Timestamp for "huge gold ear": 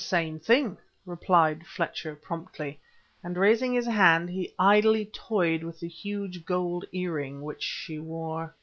5.87-7.13